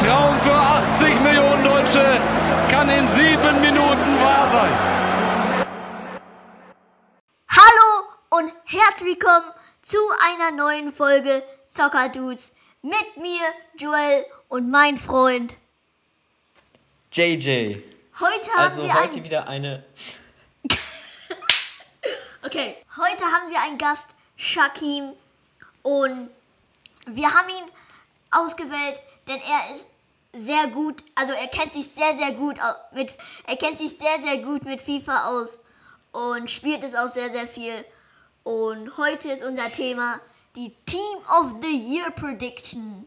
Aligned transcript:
Traum 0.00 0.40
für 0.40 0.54
80 0.54 1.20
Millionen 1.20 1.62
Deutsche 1.62 2.18
kann 2.70 2.88
in 2.88 3.06
sieben 3.06 3.60
Minuten 3.60 4.18
wahr 4.22 4.48
sein. 4.48 4.72
Hallo 7.50 8.06
und 8.30 8.50
herzlich 8.64 9.10
willkommen 9.10 9.44
zu 9.82 9.98
einer 10.24 10.52
neuen 10.52 10.90
Folge 10.90 11.42
Zocker 11.66 12.08
Dudes 12.08 12.50
mit 12.80 13.18
mir, 13.18 13.42
Joel 13.76 14.24
und 14.48 14.70
mein 14.70 14.96
Freund. 14.96 15.58
JJ. 17.12 17.82
Heute 18.18 18.50
haben 18.52 18.58
Also 18.58 18.82
wir 18.82 18.94
heute 18.94 19.18
ein, 19.18 19.24
wieder 19.24 19.48
eine. 19.48 19.84
okay, 22.42 22.78
heute 22.96 23.24
haben 23.24 23.50
wir 23.50 23.60
einen 23.60 23.76
Gast, 23.76 24.14
Shakim, 24.38 25.12
und 25.82 26.30
wir 27.04 27.34
haben 27.34 27.48
ihn 27.50 27.70
ausgewählt, 28.30 29.00
denn 29.28 29.38
er 29.38 29.74
ist 29.74 29.88
sehr 30.32 30.68
gut, 30.68 31.02
also 31.14 31.32
er 31.32 31.48
kennt 31.48 31.72
sich 31.72 31.88
sehr 31.88 32.14
sehr 32.14 32.32
gut 32.32 32.56
mit, 32.92 33.16
er 33.46 33.56
kennt 33.56 33.78
sich 33.78 33.96
sehr 33.96 34.18
sehr 34.22 34.38
gut 34.38 34.64
mit 34.64 34.80
FIFA 34.80 35.28
aus 35.28 35.58
und 36.12 36.50
spielt 36.50 36.84
es 36.84 36.94
auch 36.94 37.08
sehr 37.08 37.30
sehr 37.30 37.46
viel. 37.46 37.84
Und 38.42 38.96
heute 38.96 39.30
ist 39.30 39.44
unser 39.44 39.70
Thema 39.70 40.20
die 40.56 40.72
Team 40.86 41.18
of 41.40 41.56
the 41.60 41.94
Year 41.94 42.10
Prediction. 42.10 43.06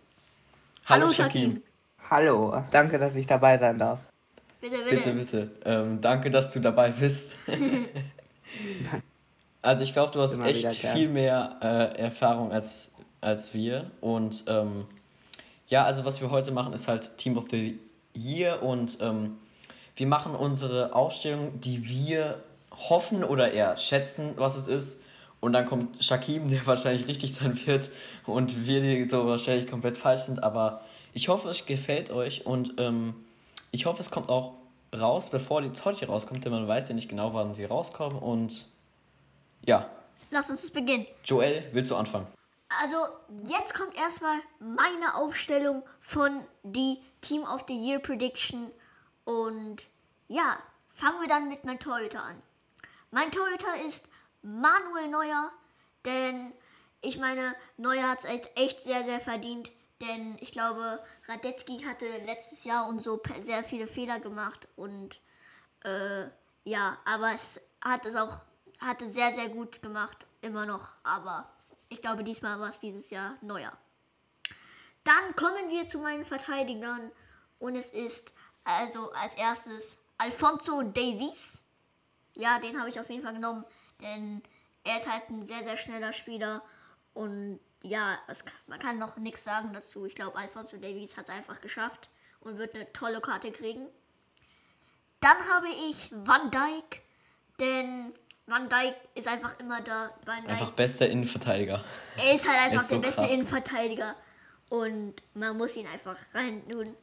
Hallo, 0.86 1.12
Shakim. 1.12 1.62
Hallo, 2.10 2.63
danke, 2.71 2.99
dass 2.99 3.16
ich 3.16 3.26
dabei 3.26 3.58
sein 3.58 3.80
darf. 3.80 3.99
Bitte, 4.62 4.77
bitte. 4.77 4.96
Bitte, 4.96 5.13
bitte. 5.13 5.52
Ähm, 5.66 5.99
danke, 5.99 6.30
dass 6.30 6.54
du 6.54 6.60
dabei 6.60 6.91
bist. 6.91 7.32
also 9.62 9.84
ich 9.84 9.94
glaube, 9.94 10.13
du 10.13 10.21
hast 10.21 10.35
Immer 10.35 10.46
echt 10.46 10.74
viel 10.74 11.10
mehr 11.10 11.58
äh, 11.62 11.99
Erfahrung 11.99 12.52
als, 12.52 12.91
als 13.20 13.54
wir. 13.54 13.91
Und 13.99 14.44
ähm, 14.48 14.85
ja, 15.73 15.86
also 15.86 16.05
was 16.05 16.22
wir 16.22 16.30
heute 16.30 16.52
machen, 16.52 16.72
ist 16.72 16.88
halt 16.88 17.18
Team 17.18 17.36
of 17.36 17.50
the 17.50 17.79
Year. 18.13 18.62
Und 18.62 18.99
ähm, 19.02 19.40
wir 19.96 20.05
machen 20.05 20.35
unsere 20.35 20.93
Aufstellung, 20.93 21.60
die 21.62 21.90
wir 21.90 22.43
hoffen 22.90 23.24
oder 23.24 23.52
eher 23.52 23.76
schätzen, 23.77 24.34
was 24.35 24.55
es 24.55 24.68
ist. 24.68 25.01
Und 25.40 25.54
dann 25.54 25.66
kommt 25.66 26.04
Shakim, 26.04 26.48
der 26.48 26.63
wahrscheinlich 26.68 27.07
richtig 27.07 27.34
sein 27.34 27.60
wird. 27.66 27.90
Und 28.27 28.68
wir, 28.68 28.82
die 28.82 29.10
so 29.10 29.26
wahrscheinlich 29.26 29.68
komplett 29.68 29.98
falsch 29.98 30.21
sind. 30.21 30.44
Aber 30.44 30.82
ich 31.12 31.27
hoffe, 31.27 31.49
es 31.49 31.66
gefällt 31.66 32.12
euch. 32.12 32.46
Und 32.46 32.76
ähm, 32.77 33.16
ich 33.71 33.88
hoffe, 33.88 33.99
es 33.99 34.12
kommt 34.12 34.29
auch 34.29 34.54
raus, 34.96 35.32
bevor 35.32 35.63
die 35.63 35.71
heute 35.84 36.05
rauskommt, 36.05 36.46
denn 36.46 36.51
man 36.51 36.68
weiß 36.68 36.84
ja 36.88 36.94
nicht 36.94 37.10
genau, 37.10 37.34
wann 37.34 37.55
sie 37.55 37.66
rauskommen. 37.66 38.20
Und 38.20 38.68
ja, 39.66 39.90
Lass 40.29 40.51
uns 40.51 40.62
das 40.62 40.70
beginnen. 40.70 41.07
Joel, 41.26 41.63
willst 41.71 41.90
du 41.90 41.96
anfangen? 41.96 42.27
Also, 42.82 43.07
jetzt 43.46 43.74
kommt 43.74 43.96
erstmal 43.98 44.40
meine 44.60 45.16
Aufstellung 45.16 45.84
von 45.99 46.46
die 46.63 47.02
Team 47.21 47.43
of 47.43 47.66
the 47.68 47.77
Year 47.77 47.99
Prediction. 47.99 48.71
Und 49.26 49.84
ja, 50.27 50.57
fangen 50.90 51.21
wir 51.21 51.27
dann 51.27 51.49
mit 51.49 51.66
meinem 51.66 51.79
Torhüter 51.79 52.24
an. 52.24 52.41
Mein 53.12 53.32
Torhüter 53.32 53.82
ist 53.85 54.07
Manuel 54.41 55.07
Neuer, 55.07 55.51
denn 56.05 56.54
ich 57.01 57.18
meine, 57.18 57.55
Neuer 57.77 58.10
hat 58.10 58.24
es 58.24 58.49
echt 58.55 58.82
sehr, 58.82 59.04
sehr 59.04 59.20
verdient. 59.20 59.71
Denn 60.01 60.38
ich 60.41 60.51
glaube, 60.51 61.01
Radetzky 61.27 61.84
hatte 61.84 62.05
letztes 62.26 62.63
Jahr 62.63 62.88
und 62.88 63.01
so 63.01 63.21
sehr 63.40 63.63
viele 63.63 63.88
Fehler 63.88 64.19
gemacht. 64.19 64.68
Und 64.75 65.22
äh, 65.84 66.25
ja, 66.66 66.97
aber 67.06 67.31
es 67.31 67.62
hat 67.81 68.06
es 68.06 68.16
auch, 68.16 68.41
hatte 68.79 69.07
sehr, 69.07 69.34
sehr 69.34 69.50
gut 69.50 69.81
gemacht, 69.81 70.18
immer 70.41 70.66
noch. 70.66 70.94
Aber 71.03 71.46
ich 71.94 72.02
glaube, 72.02 72.24
diesmal 72.24 72.59
war 72.59 72.69
es 72.69 72.80
dieses 72.80 73.09
Jahr 73.09 73.38
neuer. 73.41 73.72
Dann 75.03 75.36
kommen 75.36 75.69
wir 75.69 75.88
zu 75.88 76.00
meinen 76.00 76.25
Verteidigern 76.25 77.12
und 77.59 77.75
es 77.75 77.91
ist 77.91 78.34
also 78.63 79.12
als 79.12 79.35
erstes 79.35 80.03
Alfonso 80.18 80.81
Davies. 80.81 81.62
Ja, 82.35 82.59
den 82.59 82.79
habe 82.79 82.90
ich 82.90 83.00
auf 83.00 83.09
jeden 83.09 83.22
Fall 83.22 83.34
genommen, 83.34 83.63
denn 84.01 84.41
er 84.84 84.97
ist 84.97 85.12
halt 85.12 85.29
ein 85.29 85.45
sehr, 85.45 85.63
sehr 85.63 85.78
schneller 85.78 86.13
Spieler 86.13 86.63
und 87.13 87.59
ja, 87.84 88.17
es, 88.28 88.44
man 88.67 88.79
kann 88.79 88.97
noch 88.97 89.17
nichts 89.17 89.44
sagen 89.44 89.73
dazu. 89.73 90.06
Ich 90.06 90.16
glaube, 90.16 90.38
Alfonso 90.38 90.78
Davies 90.78 91.17
hat 91.17 91.25
es 91.25 91.35
einfach 91.35 91.62
geschafft 91.62 92.09
und 92.40 92.57
wird 92.57 92.75
eine 92.75 92.91
tolle 92.94 93.22
Karte 93.22 93.51
kriegen. 93.51 93.88
Dann 95.19 95.38
habe 95.50 95.67
ich 95.69 96.12
Van 96.12 96.50
Dijk, 96.50 97.01
denn 97.59 98.13
Van 98.45 98.67
Dijk 98.67 98.95
ist 99.15 99.27
einfach 99.27 99.57
immer 99.59 99.81
da. 99.81 100.11
Einfach 100.25 100.71
bester 100.71 101.07
Innenverteidiger. 101.07 101.83
er 102.17 102.33
ist 102.33 102.47
halt 102.47 102.59
einfach 102.65 102.81
ist 102.81 102.89
so 102.89 102.95
der 102.95 103.01
beste 103.01 103.21
krass. 103.21 103.31
Innenverteidiger 103.31 104.15
und 104.69 105.15
man 105.33 105.57
muss 105.57 105.75
ihn 105.75 105.87
einfach 105.87 106.17
rein 106.33 106.67
tun. 106.67 106.95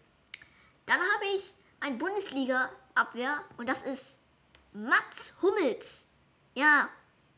Dann 0.86 0.98
habe 0.98 1.24
ich 1.36 1.54
ein 1.80 1.98
Bundesliga-Abwehr 1.98 3.40
und 3.56 3.68
das 3.68 3.82
ist 3.82 4.18
Mats 4.72 5.34
Hummels. 5.40 6.06
Ja, 6.54 6.88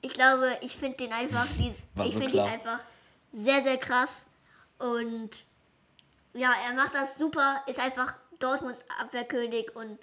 ich 0.01 0.13
glaube, 0.13 0.57
ich 0.63 0.77
finde 0.77 0.97
den 0.97 1.13
einfach, 1.13 1.47
ich 1.59 2.15
so 2.15 2.21
finde 2.21 2.39
ihn 2.39 2.41
einfach 2.41 2.81
sehr, 3.33 3.63
sehr 3.63 3.79
krass 3.79 4.27
und 4.79 5.45
ja, 6.35 6.53
er 6.67 6.75
macht 6.75 6.95
das 6.95 7.19
super, 7.19 7.63
ist 7.67 7.79
einfach 7.79 8.17
Dortmunds 8.39 8.85
Abwehrkönig 8.99 9.77
und 9.77 9.99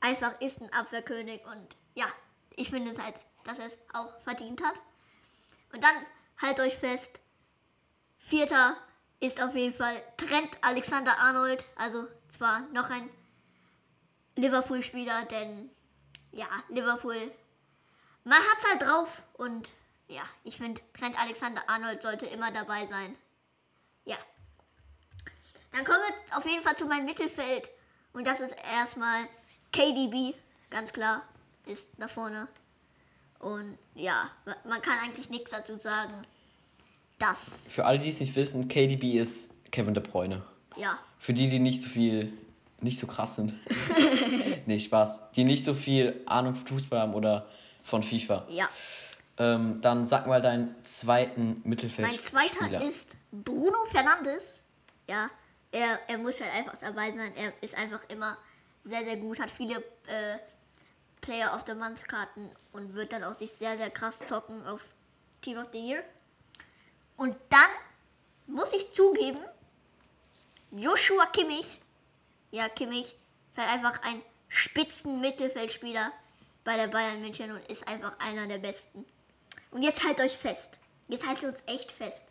einfach 0.00 0.40
ist 0.40 0.60
ein 0.62 0.72
Abwehrkönig 0.72 1.44
und 1.46 1.76
ja, 1.94 2.06
ich 2.54 2.70
finde 2.70 2.90
es 2.90 3.02
halt, 3.02 3.14
dass 3.44 3.58
er 3.58 3.66
es 3.66 3.76
auch 3.92 4.18
verdient 4.20 4.62
hat. 4.62 4.74
Und 5.72 5.82
dann 5.82 5.94
halt 6.40 6.60
euch 6.60 6.76
fest, 6.76 7.20
vierter 8.16 8.76
ist 9.20 9.40
auf 9.40 9.54
jeden 9.54 9.74
Fall 9.74 10.02
Trent 10.16 10.58
Alexander 10.62 11.18
Arnold, 11.18 11.64
also 11.76 12.06
zwar 12.28 12.60
noch 12.72 12.88
ein 12.90 13.08
Liverpool-Spieler, 14.36 15.24
denn 15.26 15.70
ja, 16.32 16.46
Liverpool, 16.68 17.30
man 18.24 18.38
hat's 18.38 18.66
halt 18.68 18.82
drauf 18.82 19.22
und 19.34 19.72
ja, 20.08 20.22
ich 20.44 20.56
finde 20.56 20.80
Trent 20.92 21.18
Alexander 21.18 21.62
Arnold 21.68 22.02
sollte 22.02 22.26
immer 22.26 22.50
dabei 22.50 22.86
sein. 22.86 23.16
Ja. 24.04 24.16
Dann 25.72 25.84
kommen 25.84 26.00
wir 26.00 26.36
auf 26.36 26.46
jeden 26.46 26.62
Fall 26.62 26.76
zu 26.76 26.86
meinem 26.86 27.04
Mittelfeld 27.04 27.70
und 28.12 28.26
das 28.26 28.40
ist 28.40 28.52
erstmal 28.52 29.28
KDB, 29.72 30.34
ganz 30.70 30.92
klar, 30.92 31.22
ist 31.66 31.92
da 31.98 32.08
vorne. 32.08 32.48
Und 33.40 33.76
ja, 33.94 34.30
man 34.64 34.80
kann 34.82 34.98
eigentlich 35.00 35.28
nichts 35.30 35.50
dazu 35.50 35.78
sagen. 35.78 36.12
Das, 37.18 37.68
Für 37.70 37.84
alle, 37.84 37.98
die 37.98 38.08
es 38.08 38.20
nicht 38.20 38.34
wissen, 38.36 38.68
KDB 38.68 39.18
ist 39.18 39.52
Kevin 39.72 39.92
De 39.94 40.02
Bruyne. 40.02 40.42
ja, 40.76 40.98
Für 41.18 41.34
die, 41.34 41.48
die 41.48 41.58
nicht 41.58 41.82
so 41.82 41.88
viel, 41.90 42.32
nicht 42.80 42.98
so 42.98 43.06
krass 43.06 43.36
sind. 43.36 43.52
nee, 44.66 44.80
Spaß. 44.80 45.32
Die 45.32 45.44
nicht 45.44 45.64
so 45.64 45.74
viel 45.74 46.22
Ahnung 46.26 46.54
von 46.54 46.66
Fußball 46.66 47.00
haben 47.00 47.14
oder 47.14 47.46
von 47.82 48.02
FIFA. 48.02 48.46
ja. 48.48 48.68
Ähm, 49.38 49.80
dann 49.80 50.04
sag 50.04 50.26
mal 50.26 50.42
deinen 50.42 50.74
zweiten 50.84 51.60
Mein 51.62 51.70
Mittelfeldspieler. 51.70 52.50
zweiter 52.50 52.84
ist 52.84 53.16
Bruno 53.32 53.86
Fernandes. 53.86 54.66
Ja, 55.08 55.30
er, 55.72 55.98
er 56.08 56.18
muss 56.18 56.42
halt 56.42 56.52
einfach 56.52 56.76
dabei 56.76 57.10
sein. 57.10 57.32
Er 57.36 57.50
ist 57.62 57.74
einfach 57.74 58.00
immer 58.10 58.36
sehr, 58.84 59.02
sehr 59.02 59.16
gut, 59.16 59.40
hat 59.40 59.50
viele 59.50 59.76
äh, 60.08 60.36
Player 61.20 61.54
of 61.54 61.64
the 61.66 61.74
Month 61.74 62.08
Karten 62.08 62.50
und 62.72 62.94
wird 62.94 63.12
dann 63.12 63.24
auch 63.24 63.32
sich 63.34 63.52
sehr, 63.52 63.76
sehr 63.76 63.90
krass 63.90 64.18
zocken 64.20 64.66
auf 64.66 64.92
Team 65.42 65.58
of 65.58 65.68
the 65.72 65.78
Year. 65.78 66.02
Und 67.16 67.36
dann 67.48 67.70
muss 68.46 68.72
ich 68.72 68.92
zugeben, 68.92 69.40
Joshua 70.70 71.26
Kimmich, 71.26 71.80
ja, 72.50 72.68
Kimmich 72.68 73.16
ist 73.50 73.58
halt 73.58 73.68
einfach 73.68 74.02
ein 74.02 74.22
spitzen 74.48 75.20
Mittelfeldspieler 75.20 76.12
bei 76.64 76.76
der 76.76 76.88
Bayern 76.88 77.20
München 77.20 77.50
und 77.52 77.64
ist 77.68 77.86
einfach 77.88 78.12
einer 78.18 78.46
der 78.46 78.58
besten. 78.58 79.04
Und 79.70 79.82
jetzt 79.82 80.04
halt 80.04 80.20
euch 80.20 80.36
fest. 80.36 80.78
Jetzt 81.08 81.26
haltet 81.26 81.44
uns 81.44 81.62
echt 81.66 81.92
fest. 81.92 82.24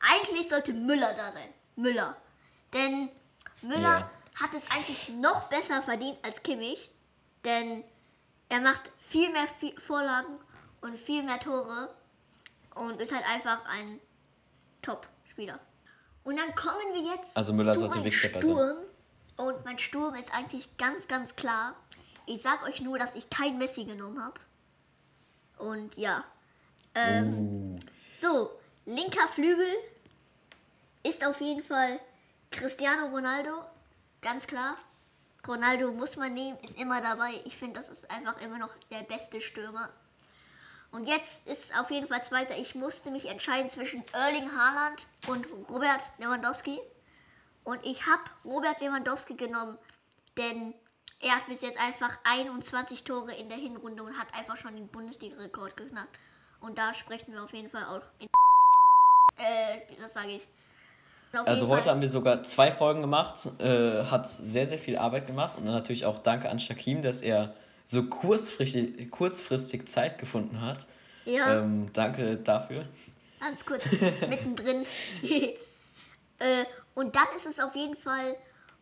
Eigentlich 0.00 0.48
sollte 0.48 0.72
Müller 0.72 1.14
da 1.14 1.30
sein. 1.30 1.48
Müller. 1.76 2.16
Denn 2.72 3.10
Müller 3.62 3.80
Ja. 4.00 4.10
hat 4.40 4.54
es 4.54 4.70
eigentlich 4.70 5.08
noch 5.10 5.48
besser 5.48 5.82
verdient 5.82 6.18
als 6.22 6.42
Kimmich. 6.42 6.90
Denn 7.44 7.84
er 8.54 8.60
macht 8.60 8.92
viel 9.00 9.32
mehr 9.32 9.48
Vorlagen 9.78 10.38
und 10.80 10.96
viel 10.96 11.24
mehr 11.24 11.40
Tore. 11.40 11.92
Und 12.76 13.00
ist 13.00 13.12
halt 13.12 13.28
einfach 13.28 13.64
ein 13.66 13.98
Top-Spieler. 14.80 15.58
Und 16.22 16.38
dann 16.38 16.54
kommen 16.54 16.92
wir 16.92 17.14
jetzt 17.14 17.36
Also 17.36 17.52
Müller 17.52 17.74
zu 17.74 17.88
meinem. 17.88 18.10
Sturm. 18.12 18.76
Und 19.36 19.64
mein 19.64 19.78
Sturm 19.78 20.14
ist 20.14 20.32
eigentlich 20.32 20.76
ganz, 20.76 21.08
ganz 21.08 21.34
klar. 21.34 21.74
Ich 22.26 22.42
sag 22.42 22.64
euch 22.64 22.80
nur, 22.80 22.96
dass 22.96 23.16
ich 23.16 23.28
kein 23.28 23.58
Messi 23.58 23.84
genommen 23.84 24.22
habe. 24.22 24.40
Und 25.58 25.96
ja. 25.96 26.24
Ähm, 26.94 27.76
So, 28.16 28.52
linker 28.86 29.26
Flügel 29.26 29.66
ist 31.02 31.26
auf 31.26 31.40
jeden 31.40 31.62
Fall 31.62 31.98
Cristiano 32.52 33.08
Ronaldo. 33.08 33.64
Ganz 34.22 34.46
klar. 34.46 34.76
Ronaldo 35.46 35.92
muss 35.92 36.16
man 36.16 36.32
nehmen, 36.32 36.58
ist 36.60 36.78
immer 36.78 37.00
dabei. 37.00 37.40
Ich 37.44 37.56
finde, 37.56 37.74
das 37.74 37.88
ist 37.88 38.10
einfach 38.10 38.40
immer 38.40 38.58
noch 38.58 38.70
der 38.90 39.02
beste 39.02 39.40
Stürmer. 39.40 39.92
Und 40.90 41.08
jetzt 41.08 41.46
ist 41.46 41.76
auf 41.76 41.90
jeden 41.90 42.06
Fall 42.06 42.22
zweiter. 42.22 42.56
Ich 42.56 42.74
musste 42.74 43.10
mich 43.10 43.28
entscheiden 43.28 43.68
zwischen 43.68 44.04
Erling 44.12 44.56
Haaland 44.56 45.06
und 45.26 45.46
Robert 45.68 46.02
Lewandowski. 46.18 46.78
Und 47.64 47.84
ich 47.84 48.06
habe 48.06 48.22
Robert 48.44 48.80
Lewandowski 48.80 49.34
genommen, 49.34 49.76
denn 50.36 50.74
er 51.20 51.36
hat 51.36 51.46
bis 51.46 51.62
jetzt 51.62 51.80
einfach 51.80 52.18
21 52.24 53.02
Tore 53.02 53.34
in 53.34 53.48
der 53.48 53.58
Hinrunde 53.58 54.02
und 54.02 54.18
hat 54.18 54.32
einfach 54.34 54.56
schon 54.56 54.76
den 54.76 54.88
Bundesliga-Rekord 54.88 55.76
geknackt. 55.76 56.18
Und 56.60 56.78
da 56.78 56.94
sprechen 56.94 57.32
wir 57.32 57.42
auf 57.42 57.52
jeden 57.52 57.68
Fall 57.68 57.84
auch 57.84 58.02
in. 58.18 58.28
Äh, 59.36 59.80
das 59.98 60.12
sage 60.12 60.32
ich. 60.32 60.46
Auf 61.36 61.46
Also 61.46 61.68
heute 61.68 61.82
Fall- 61.82 61.92
haben 61.92 62.00
wir 62.00 62.10
sogar 62.10 62.42
zwei 62.42 62.70
Folgen 62.70 63.00
gemacht, 63.00 63.48
äh, 63.58 64.04
hat 64.04 64.28
sehr, 64.28 64.66
sehr 64.66 64.78
viel 64.78 64.96
Arbeit 64.96 65.26
gemacht 65.26 65.54
und 65.58 65.64
natürlich 65.64 66.04
auch 66.06 66.18
danke 66.18 66.48
an 66.48 66.58
Shakim, 66.58 67.02
dass 67.02 67.22
er 67.22 67.54
so 67.84 68.04
kurzfristig, 68.04 69.10
kurzfristig 69.10 69.88
Zeit 69.88 70.18
gefunden 70.18 70.60
hat. 70.60 70.86
Ja. 71.24 71.58
Ähm, 71.60 71.90
danke 71.92 72.36
dafür. 72.36 72.86
Ganz 73.40 73.64
kurz 73.66 74.00
mittendrin. 74.28 74.84
äh, 76.38 76.64
und 76.94 77.16
dann 77.16 77.26
ist 77.36 77.46
es 77.46 77.60
auf 77.60 77.74
jeden 77.74 77.94
Fall 77.96 78.36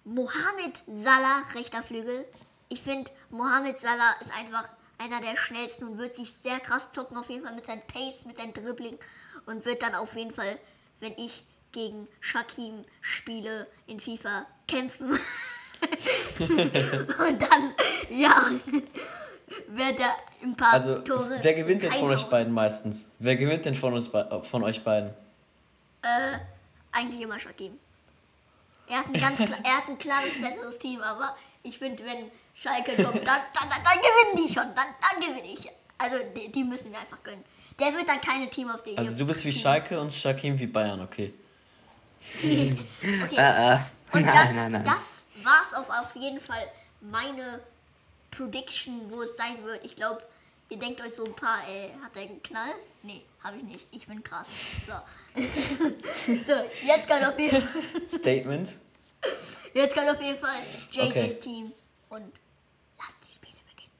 Mohamed 0.04 0.82
Salah, 0.88 1.42
rechter 1.54 1.82
Flügel. 1.82 2.24
Ich 2.68 2.82
finde, 2.82 3.10
Mohamed 3.30 3.78
Salah 3.78 4.14
ist 4.20 4.32
einfach 4.36 4.64
einer 4.98 5.20
der 5.20 5.36
schnellsten 5.36 5.84
und 5.88 5.98
wird 5.98 6.14
sich 6.14 6.32
sehr 6.32 6.60
krass 6.60 6.90
zocken, 6.92 7.16
auf 7.16 7.28
jeden 7.28 7.44
Fall 7.44 7.54
mit 7.54 7.66
seinem 7.66 7.82
Pace, 7.82 8.24
mit 8.24 8.36
seinem 8.36 8.52
Dribbling 8.52 8.98
und 9.46 9.64
wird 9.64 9.82
dann 9.82 9.94
auf 9.94 10.14
jeden 10.16 10.30
Fall, 10.30 10.58
wenn 11.00 11.12
ich 11.16 11.44
gegen 11.72 12.08
Shakim 12.20 12.84
spiele 13.00 13.66
in 13.86 13.98
FIFA, 13.98 14.46
kämpfen. 14.68 15.10
und 16.38 17.42
dann, 17.42 17.74
ja, 18.10 18.44
wird 19.68 20.00
er 20.00 20.14
ein 20.42 20.56
paar 20.56 20.74
Also, 20.74 20.98
Tore. 21.00 21.38
wer 21.40 21.54
gewinnt 21.54 21.82
denn 21.82 21.92
von 21.92 22.10
euch 22.10 22.24
beiden 22.24 22.52
meistens? 22.52 23.10
Wer 23.18 23.36
gewinnt 23.36 23.64
denn 23.64 23.74
von, 23.74 23.94
uns, 23.94 24.08
äh, 24.08 24.42
von 24.44 24.62
euch 24.62 24.82
beiden? 24.84 25.10
Äh, 26.02 26.38
eigentlich 26.92 27.20
immer 27.20 27.38
Shakim. 27.38 27.78
Er 28.88 28.98
hat 28.98 29.06
ein 29.06 29.20
ganz 29.20 29.40
er 29.40 29.46
hat 29.48 29.88
ein 29.88 29.98
klares 29.98 30.40
besseres 30.40 30.78
Team, 30.78 31.00
aber 31.00 31.36
ich 31.62 31.78
finde, 31.78 32.04
wenn 32.04 32.30
Schalke 32.54 32.94
kommt, 32.96 33.26
dann, 33.26 33.40
dann, 33.54 33.68
dann, 33.70 33.82
dann 33.82 33.98
gewinnen 33.98 34.46
die 34.46 34.52
schon, 34.52 34.74
dann, 34.74 34.88
dann 35.00 35.20
gewinne 35.20 35.50
ich. 35.52 35.68
Also 35.96 36.16
die, 36.36 36.50
die 36.50 36.64
müssen 36.64 36.92
wir 36.92 36.98
einfach 36.98 37.22
gönnen. 37.22 37.44
Der 37.78 37.92
wird 37.94 38.08
dann 38.08 38.20
keine 38.20 38.50
Team 38.50 38.68
auf 38.70 38.82
der 38.82 38.98
Also 38.98 39.16
du 39.16 39.24
bist 39.26 39.44
wie 39.44 39.52
Schalke 39.52 39.98
und 39.98 40.12
Shakim 40.12 40.58
wie 40.58 40.66
Bayern, 40.66 41.00
okay. 41.00 41.32
Okay. 42.38 42.76
Äh, 43.02 43.74
äh. 43.74 43.78
Und 44.12 44.26
nein, 44.26 44.34
dann, 44.34 44.56
nein, 44.56 44.72
nein. 44.72 44.84
das 44.84 45.24
war's 45.42 45.74
auf, 45.74 45.88
auf 45.88 46.14
jeden 46.16 46.40
Fall 46.40 46.66
meine 47.00 47.60
Prediction, 48.30 49.10
wo 49.10 49.22
es 49.22 49.36
sein 49.36 49.62
wird. 49.64 49.84
Ich 49.84 49.96
glaube, 49.96 50.22
ihr 50.68 50.78
denkt 50.78 51.00
euch 51.00 51.14
so 51.14 51.24
ein 51.24 51.34
paar, 51.34 51.66
ey, 51.68 51.92
hat 52.02 52.16
er 52.16 52.22
einen 52.22 52.42
Knall? 52.42 52.74
Nee, 53.02 53.24
habe 53.42 53.56
ich 53.56 53.62
nicht. 53.62 53.86
Ich 53.90 54.06
bin 54.06 54.22
krass. 54.22 54.50
So. 54.86 54.92
so, 56.46 56.52
jetzt 56.86 57.08
kann 57.08 57.24
auf 57.24 57.38
jeden 57.38 57.60
Fall. 57.60 57.84
Statement. 58.10 58.78
Jetzt 59.74 59.94
kann 59.94 60.08
auf 60.08 60.20
jeden 60.20 60.38
Fall 60.38 60.56
JJ's 60.90 61.10
Okay. 61.10 61.34
Team 61.40 61.72
und 62.08 62.32
lasst 62.98 63.16
die 63.26 63.32
Spiele 63.32 63.56
beginnen. 63.70 63.92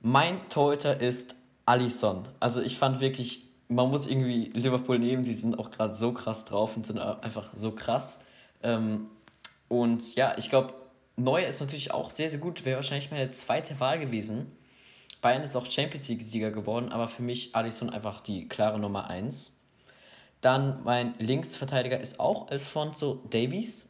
Mein 0.00 0.48
Torhüter 0.48 1.00
ist 1.00 1.36
Alisson. 1.64 2.28
Also 2.40 2.60
ich 2.60 2.78
fand 2.78 3.00
wirklich, 3.00 3.44
man 3.74 3.90
muss 3.90 4.06
irgendwie 4.06 4.50
Liverpool 4.54 4.98
nehmen, 4.98 5.24
die 5.24 5.34
sind 5.34 5.58
auch 5.58 5.70
gerade 5.70 5.94
so 5.94 6.12
krass 6.12 6.44
drauf 6.44 6.76
und 6.76 6.86
sind 6.86 6.98
einfach 6.98 7.50
so 7.56 7.72
krass. 7.72 8.20
Ähm, 8.62 9.08
und 9.68 10.14
ja, 10.14 10.36
ich 10.36 10.50
glaube, 10.50 10.74
Neuer 11.16 11.46
ist 11.48 11.60
natürlich 11.60 11.92
auch 11.92 12.10
sehr, 12.10 12.30
sehr 12.30 12.38
gut. 12.38 12.64
Wäre 12.64 12.76
wahrscheinlich 12.76 13.10
meine 13.10 13.30
zweite 13.30 13.78
Wahl 13.80 13.98
gewesen. 13.98 14.50
Bayern 15.20 15.42
ist 15.42 15.56
auch 15.56 15.70
Champions 15.70 16.08
League-Sieger 16.08 16.50
geworden, 16.50 16.90
aber 16.90 17.06
für 17.06 17.22
mich 17.22 17.54
Alisson 17.54 17.90
einfach 17.90 18.20
die 18.20 18.48
klare 18.48 18.78
Nummer 18.78 19.08
1. 19.08 19.60
Dann 20.40 20.82
mein 20.82 21.14
Linksverteidiger 21.18 22.00
ist 22.00 22.18
auch 22.18 22.48
Alfonso 22.48 23.22
Davies. 23.30 23.88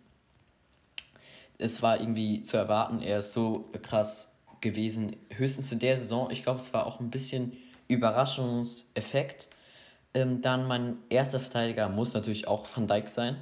Es 1.56 1.80
war 1.80 1.98
irgendwie 1.98 2.42
zu 2.42 2.56
erwarten, 2.56 3.00
er 3.00 3.20
ist 3.20 3.32
so 3.32 3.70
krass 3.82 4.36
gewesen, 4.60 5.16
höchstens 5.30 5.72
in 5.72 5.78
der 5.78 5.96
Saison. 5.96 6.30
Ich 6.30 6.42
glaube, 6.42 6.60
es 6.60 6.74
war 6.74 6.86
auch 6.86 7.00
ein 7.00 7.10
bisschen 7.10 7.56
Überraschungseffekt. 7.88 9.48
Ähm, 10.14 10.42
dann 10.42 10.66
mein 10.66 10.98
erster 11.08 11.40
Verteidiger 11.40 11.88
muss 11.88 12.14
natürlich 12.14 12.48
auch 12.48 12.66
Van 12.74 12.86
Dijk 12.86 13.08
sein. 13.08 13.36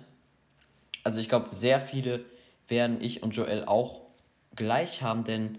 Also 1.02 1.20
ich 1.20 1.28
glaube, 1.28 1.54
sehr 1.54 1.80
viele 1.80 2.24
werden 2.68 3.00
ich 3.00 3.22
und 3.22 3.34
Joel 3.34 3.64
auch 3.64 4.02
gleich 4.54 5.02
haben, 5.02 5.24
denn 5.24 5.58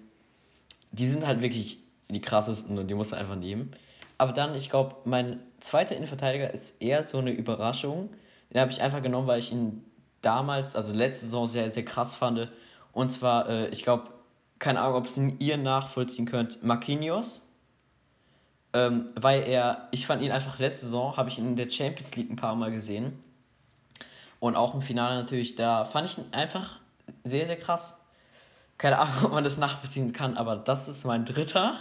die 0.92 1.08
sind 1.08 1.26
halt 1.26 1.42
wirklich 1.42 1.80
die 2.10 2.22
krassesten 2.22 2.78
und 2.78 2.88
die 2.88 2.94
muss 2.94 3.12
man 3.12 3.20
einfach 3.20 3.36
nehmen. 3.36 3.72
Aber 4.18 4.34
dann, 4.34 4.54
ich 4.56 4.70
glaube, 4.70 4.98
mein 5.06 5.40
zweiter 5.60 5.96
Innenverteidiger 5.96 6.54
ist 6.54 6.82
eher 6.82 7.02
so 7.04 7.18
eine 7.18 7.32
Überraschung. 7.32 8.10
Den 8.54 8.62
habe 8.62 8.72
ich 8.72 8.82
einfach 8.82 9.02
genommen, 9.02 9.28
weil 9.28 9.40
ich 9.40 9.52
ihn 9.52 9.84
damals, 10.22 10.76
also 10.76 10.94
letzte 10.94 11.26
Saison, 11.26 11.48
sehr, 11.48 11.72
sehr 11.72 11.86
krass 11.86 12.16
fand. 12.16 12.50
Und 12.92 13.10
zwar, 13.10 13.50
äh, 13.50 13.70
ich 13.70 13.84
glaube, 13.84 14.10
keine 14.60 14.82
Ahnung, 14.82 14.98
ob 14.98 15.08
es 15.08 15.18
ihr 15.18 15.58
nachvollziehen 15.58 16.26
könnt, 16.26 16.64
Marquinhos. 16.64 17.51
Ähm, 18.74 19.12
weil 19.20 19.44
er, 19.44 19.88
ich 19.92 20.06
fand 20.08 20.22
ihn 20.22 20.32
einfach 20.32 20.58
letzte 20.60 20.86
Saison, 20.86 21.18
habe 21.18 21.30
ich 21.30 21.38
ihn 21.38 21.46
in 21.48 21.56
der 21.56 21.70
Champions 21.70 22.16
League 22.16 22.30
ein 22.30 22.36
paar 22.38 22.56
Mal 22.56 22.72
gesehen. 22.72 23.22
Und 24.40 24.56
auch 24.56 24.74
im 24.74 24.82
Finale 24.82 25.16
natürlich, 25.16 25.56
da 25.56 25.84
fand 25.86 26.08
ich 26.08 26.18
ihn 26.18 26.26
einfach 26.32 26.80
sehr, 27.24 27.46
sehr 27.46 27.58
krass. 27.58 27.98
Keine 28.78 28.98
Ahnung, 29.00 29.14
ob 29.26 29.32
man 29.34 29.44
das 29.44 29.58
nachvollziehen 29.58 30.14
kann, 30.14 30.38
aber 30.38 30.56
das 30.56 30.88
ist 30.88 31.04
mein 31.06 31.26
dritter. 31.26 31.78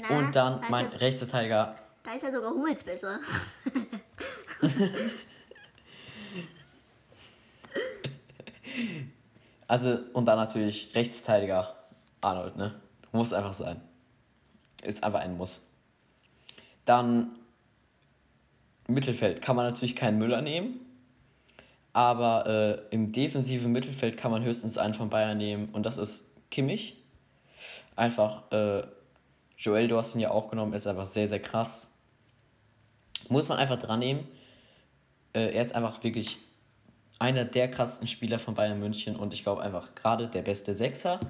Na, 0.00 0.18
Und 0.18 0.36
dann 0.36 0.60
mein 0.70 0.90
ja- 0.92 0.98
Rechtsverteidiger. 0.98 1.74
Da 2.04 2.12
ist 2.14 2.22
ja 2.22 2.32
sogar 2.32 2.50
Hummels 2.52 2.82
besser. 2.84 3.18
Also, 9.68 9.98
und 10.12 10.26
dann 10.26 10.36
natürlich 10.38 10.94
Rechtsverteidiger 10.94 11.74
Arnold, 12.20 12.56
ne? 12.56 12.74
Muss 13.12 13.32
einfach 13.32 13.52
sein. 13.52 13.80
Ist 14.84 15.02
einfach 15.02 15.20
ein 15.20 15.36
Muss. 15.36 15.62
Dann 16.84 17.38
Mittelfeld 18.88 19.42
kann 19.42 19.56
man 19.56 19.66
natürlich 19.66 19.96
keinen 19.96 20.18
Müller 20.18 20.42
nehmen. 20.42 20.80
Aber 21.92 22.46
äh, 22.46 22.94
im 22.94 23.12
defensiven 23.12 23.70
Mittelfeld 23.70 24.16
kann 24.16 24.30
man 24.30 24.42
höchstens 24.42 24.78
einen 24.78 24.94
von 24.94 25.10
Bayern 25.10 25.36
nehmen 25.36 25.68
und 25.72 25.84
das 25.84 25.98
ist 25.98 26.32
Kimmich. 26.50 26.96
Einfach, 27.96 28.50
äh, 28.50 28.82
Joel, 29.58 29.88
du 29.88 29.98
hast 29.98 30.14
ihn 30.14 30.20
ja 30.20 30.30
auch 30.30 30.48
genommen, 30.48 30.72
ist 30.72 30.86
einfach 30.86 31.06
sehr, 31.06 31.28
sehr 31.28 31.40
krass. 31.40 31.92
Muss 33.28 33.48
man 33.48 33.58
einfach 33.58 33.78
dran 33.78 33.98
nehmen. 33.98 34.26
Äh, 35.34 35.54
er 35.54 35.62
ist 35.62 35.74
einfach 35.74 36.02
wirklich 36.02 36.38
einer 37.18 37.44
der 37.44 37.70
krassesten 37.70 38.08
Spieler 38.08 38.38
von 38.38 38.54
Bayern 38.54 38.80
München 38.80 39.14
und 39.14 39.34
ich 39.34 39.42
glaube 39.42 39.62
einfach 39.62 39.94
gerade 39.94 40.28
der 40.28 40.42
beste 40.42 40.74
Sechser. 40.74 41.20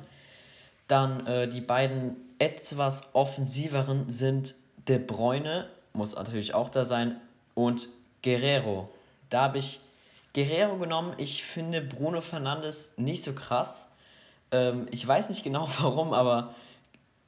Dann 0.87 1.27
äh, 1.27 1.49
die 1.49 1.61
beiden 1.61 2.17
etwas 2.39 3.15
offensiveren 3.15 4.11
sind 4.11 4.55
De 4.89 4.99
Bruyne, 4.99 5.69
muss 5.93 6.15
natürlich 6.15 6.55
auch 6.55 6.69
da 6.69 6.85
sein, 6.85 7.21
und 7.55 7.89
Guerrero. 8.23 8.89
Da 9.31 9.43
habe 9.43 9.59
ich 9.59 9.81
Guerrero 10.35 10.77
genommen. 10.79 11.15
Ich 11.19 11.45
finde 11.45 11.81
Bruno 11.81 12.21
Fernandes 12.21 12.95
nicht 12.97 13.23
so 13.23 13.35
krass. 13.35 13.91
Ähm, 14.51 14.87
ich 14.91 15.07
weiß 15.07 15.29
nicht 15.29 15.45
genau 15.45 15.69
warum, 15.81 16.13
aber 16.13 16.55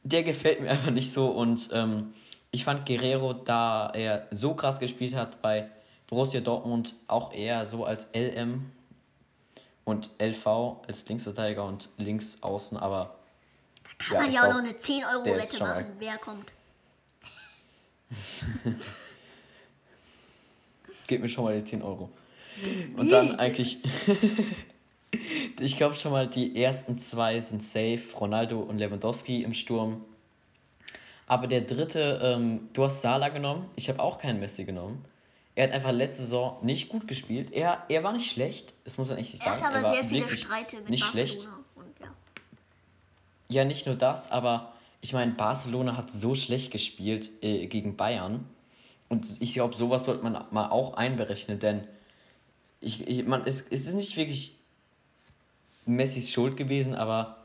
der 0.03 0.23
gefällt 0.23 0.61
mir 0.61 0.71
einfach 0.71 0.91
nicht 0.91 1.13
so 1.13 1.29
und 1.29 1.71
ähm, 1.73 2.15
ich 2.51 2.65
fand 2.65 2.87
Guerrero, 2.87 3.33
da 3.33 3.91
er 3.91 4.29
so 4.31 4.55
krass 4.55 4.79
gespielt 4.79 5.15
hat 5.15 5.43
bei 5.43 5.69
Borussia 6.07 6.41
Dortmund, 6.41 6.95
auch 7.09 7.33
eher 7.33 7.67
so 7.67 7.85
als 7.85 8.09
LM 8.15 8.71
und 9.85 10.11
LV 10.21 10.47
als 10.87 11.09
Linksverteidiger 11.09 11.65
und 11.65 11.89
Linksaußen, 11.97 12.79
aber 12.79 13.17
Kann 13.99 14.15
Ja, 14.17 14.23
man 14.23 14.33
ja 14.33 14.41
auch 14.41 14.45
glaub, 14.45 14.57
noch 14.57 14.65
eine 14.65 14.73
der 14.73 14.81
10-Euro-Wette 14.81 15.39
ist 15.39 15.59
schon 15.59 15.69
machen, 15.69 15.97
wer 15.99 16.19
kommt. 16.19 16.53
Gib 21.07 21.23
mir 21.23 21.29
schon 21.29 21.45
mal 21.45 21.59
die 21.59 21.65
10 21.65 21.83
Euro. 21.83 22.11
Und 22.97 23.11
dann 23.11 23.39
eigentlich, 23.39 23.79
ich 25.61 25.77
glaube 25.77 25.97
schon 25.97 26.13
mal, 26.13 26.29
die 26.29 26.61
ersten 26.63 26.97
zwei 26.99 27.41
sind 27.41 27.63
safe, 27.63 28.03
Ronaldo 28.19 28.61
und 28.61 28.79
Lewandowski 28.79 29.43
im 29.43 29.55
Sturm. 29.55 30.05
Aber 31.27 31.47
der 31.47 31.63
dritte, 31.63 32.21
ähm, 32.23 32.69
du 32.75 32.85
hast 32.85 33.01
Salah 33.01 33.31
genommen, 33.31 33.69
ich 33.77 33.89
habe 33.89 34.01
auch 34.03 34.19
keinen 34.19 34.41
Messi 34.41 34.65
genommen. 34.65 35.05
Er 35.57 35.69
hat 35.69 35.75
einfach 35.75 35.93
letzte 35.93 36.23
Saison 36.23 36.59
nicht 36.63 36.89
gut 36.89 37.07
gespielt. 37.09 37.53
Er, 37.53 37.85
er 37.89 38.03
war 38.03 38.13
nicht 38.13 38.31
schlecht, 38.31 38.75
das 38.85 38.99
muss 38.99 39.09
man 39.09 39.19
echt 39.19 39.35
Er 39.35 39.39
sagen. 39.39 39.63
hat 39.63 39.73
aber 39.73 39.83
war 39.83 39.95
sehr 39.95 40.05
viele 40.05 40.29
Streite 40.29 40.77
mit 40.77 40.91
nicht 40.91 41.03
Barcelona. 41.05 41.29
schlecht. 41.29 41.49
Und 41.77 42.01
ja. 42.01 42.15
Ja, 43.49 43.65
nicht 43.65 43.87
nur 43.87 43.95
das, 43.95 44.31
aber 44.31 44.74
ich 45.05 45.13
meine, 45.13 45.33
Barcelona 45.33 45.99
hat 45.99 46.11
so 46.11 46.35
schlecht 46.35 46.71
gespielt 46.71 47.29
äh, 47.43 47.67
gegen 47.67 47.95
Bayern. 47.95 48.49
Und 49.11 49.27
ich 49.39 49.53
glaube, 49.53 49.77
sowas 49.77 50.07
sollte 50.07 50.25
man 50.25 50.47
mal 50.51 50.71
auch 50.71 50.95
einberechnen, 50.95 51.59
denn 51.59 51.87
ich, 52.81 53.07
ich, 53.07 53.27
man, 53.27 53.43
es, 53.45 53.61
es 53.61 53.87
ist 53.87 53.97
nicht 53.97 54.17
wirklich 54.17 54.57
Messis 55.85 56.31
Schuld 56.31 56.57
gewesen, 56.57 56.95
aber 56.95 57.37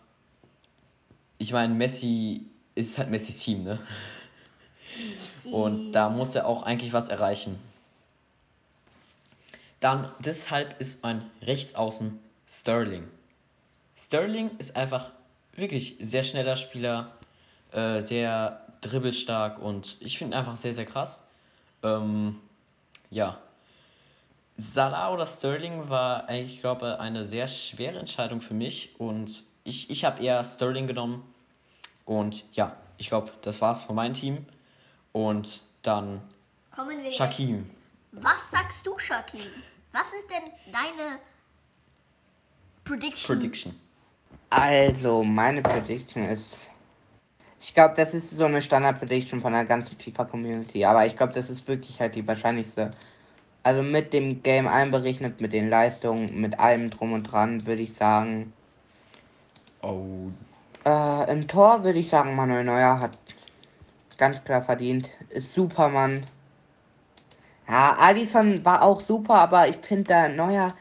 ich 1.38 1.52
meine, 1.52 1.74
Messi 1.74 2.46
ist 2.76 2.98
halt 2.98 3.10
Messis 3.10 3.44
Team, 3.44 3.64
ne? 3.64 3.78
Und 5.52 5.92
da 5.92 6.10
muss 6.10 6.36
er 6.36 6.48
auch 6.48 6.64
eigentlich 6.64 6.94
was 6.94 7.10
erreichen. 7.10 7.60
Dann 9.82 10.10
deshalb 10.20 10.80
ist 10.80 11.04
mein 11.04 11.30
Rechtsaußen 11.42 12.20
Sterling. 12.48 13.06
Sterling 13.98 14.52
ist 14.60 14.78
einfach 14.78 15.12
wirklich 15.58 15.98
sehr 16.00 16.24
schneller 16.24 16.56
Spieler, 16.56 17.19
äh, 17.72 18.02
sehr 18.02 18.66
dribbelstark 18.82 19.60
und 19.60 19.98
ich 20.00 20.18
finde 20.18 20.38
einfach 20.38 20.56
sehr, 20.56 20.74
sehr 20.74 20.86
krass. 20.86 21.24
Ähm, 21.84 22.40
ja. 23.10 23.40
Salah 24.58 25.14
oder 25.14 25.26
Sterling 25.26 25.90
war 25.90 26.28
eigentlich, 26.28 26.56
ich 26.56 26.62
glaube, 26.62 27.00
eine 27.00 27.26
sehr 27.26 27.48
schwere 27.48 27.98
Entscheidung 27.98 28.42
für 28.42 28.54
mich 28.54 29.00
und 29.00 29.44
ich, 29.64 29.90
ich 29.90 30.04
habe 30.04 30.22
eher 30.22 30.44
Sterling 30.44 30.88
genommen. 30.88 31.24
Und 32.06 32.44
ja, 32.54 32.76
ich 32.98 33.08
glaube, 33.08 33.32
das 33.42 33.62
war's 33.62 33.84
von 33.84 33.96
meinem 33.96 34.14
Team. 34.14 34.46
Und 35.12 35.62
dann 35.82 36.22
Kommen 36.76 37.02
wir 37.04 37.12
Shaquem. 37.12 37.70
jetzt. 38.12 38.24
Was 38.26 38.52
sagst 38.52 38.86
du, 38.86 38.98
Shaquem? 38.98 39.42
Was 39.92 40.12
ist 40.14 40.30
denn 40.30 40.74
deine 40.74 41.20
Prediction? 42.84 43.38
Prediction. 43.40 43.80
Also, 44.50 45.24
meine 45.24 45.62
Prediction 45.62 46.24
ist. 46.24 46.69
Ich 47.62 47.74
glaube, 47.74 47.94
das 47.96 48.14
ist 48.14 48.30
so 48.32 48.46
eine 48.46 48.62
Standard-Prediction 48.62 49.42
von 49.42 49.52
der 49.54 49.66
ganzen 49.66 49.98
FIFA-Community. 49.98 50.86
Aber 50.86 51.06
ich 51.06 51.18
glaube, 51.18 51.34
das 51.34 51.50
ist 51.50 51.68
wirklich 51.68 52.00
halt 52.00 52.16
die 52.16 52.26
wahrscheinlichste. 52.26 52.92
Also 53.64 53.84
mit 53.84 54.14
dem 54.14 54.42
Game 54.42 54.68
einberechnet, 54.68 55.42
mit 55.42 55.52
den 55.52 55.70
Leistungen, 55.70 56.40
mit 56.40 56.58
allem 56.60 56.90
drum 56.90 57.14
und 57.14 57.24
dran, 57.24 57.66
würde 57.66 57.82
ich 57.82 57.94
sagen. 57.94 58.54
Oh. 59.82 60.30
Äh, 60.86 61.32
Im 61.32 61.48
Tor 61.48 61.84
würde 61.84 62.00
ich 62.00 62.10
sagen, 62.10 62.36
Manuel 62.36 62.64
Neuer 62.64 63.00
hat 63.00 63.18
ganz 64.18 64.44
klar 64.44 64.62
verdient. 64.62 65.12
Ist 65.30 65.54
Supermann. 65.54 66.22
Ja, 67.68 67.98
Alisson 68.00 68.64
war 68.64 68.82
auch 68.82 69.02
super, 69.02 69.36
aber 69.36 69.68
ich 69.68 69.78
finde 69.78 70.06
da 70.06 70.30
Neuer 70.30 70.74